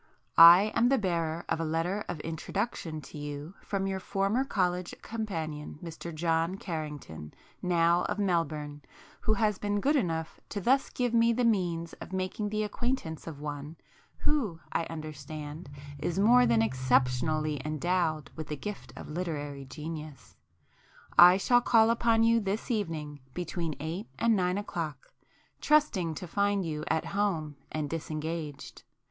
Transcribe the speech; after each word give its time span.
I 0.35 0.71
am 0.73 0.89
the 0.89 0.97
bearer 0.97 1.45
of 1.47 1.59
a 1.59 1.63
letter 1.63 2.03
of 2.09 2.19
introduction 2.21 3.01
to 3.01 3.19
you 3.19 3.53
from 3.61 3.85
your 3.85 3.99
former 3.99 4.43
college 4.43 4.95
companion 5.03 5.77
Mr 5.83 6.11
John 6.11 6.57
Carrington, 6.57 7.35
now 7.61 8.05
of 8.05 8.17
Melbourne, 8.17 8.81
who 9.19 9.35
has 9.35 9.59
been 9.59 9.79
good 9.79 9.95
enough 9.95 10.39
to 10.49 10.59
thus 10.59 10.89
give 10.89 11.13
me 11.13 11.33
the 11.33 11.45
means 11.45 11.93
of 12.01 12.13
making 12.13 12.49
the 12.49 12.63
acquaintance 12.63 13.27
of 13.27 13.39
one, 13.41 13.75
who, 14.17 14.59
I 14.71 14.85
understand, 14.85 15.69
is 15.99 16.17
more 16.17 16.47
than 16.47 16.63
exceptionally 16.63 17.61
endowed 17.63 18.31
with 18.35 18.47
the 18.47 18.57
gift 18.57 18.91
of 18.95 19.07
literary 19.07 19.65
genius. 19.65 20.35
I 21.15 21.37
shall 21.37 21.61
call 21.61 21.91
upon 21.91 22.23
you 22.23 22.39
this 22.39 22.71
evening 22.71 23.19
between 23.35 23.75
eight 23.79 24.07
and 24.17 24.35
nine 24.35 24.57
o'clock, 24.57 25.13
trusting 25.59 26.15
to 26.15 26.27
find 26.27 26.65
you 26.65 26.85
at 26.87 27.05
home 27.05 27.57
and 27.71 27.87
disengaged. 27.87 28.81